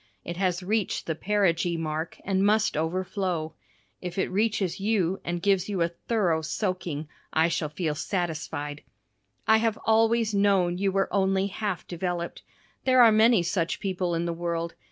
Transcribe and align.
It 0.25 0.35
has 0.37 0.63
reached 0.63 1.05
the 1.05 1.13
perigee 1.13 1.77
mark 1.77 2.17
and 2.25 2.43
must 2.43 2.75
overflow. 2.75 3.53
If 4.01 4.17
it 4.17 4.31
reaches 4.31 4.79
you 4.79 5.21
and 5.23 5.43
gives 5.43 5.69
you 5.69 5.83
a 5.83 5.89
thorough 5.89 6.41
soaking, 6.41 7.07
I 7.31 7.49
shall 7.49 7.69
feel 7.69 7.93
satisfied. 7.93 8.81
I 9.47 9.57
have 9.57 9.77
always 9.85 10.33
known 10.33 10.79
you 10.79 10.91
were 10.91 11.13
only 11.13 11.45
half 11.45 11.85
developed. 11.85 12.41
There 12.83 13.03
are 13.03 13.11
many 13.11 13.43
such 13.43 13.79
people 13.79 14.15
in 14.15 14.25
the 14.25 14.33
world. 14.33 14.73